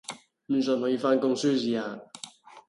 [0.47, 1.99] 唔信可以番公司試下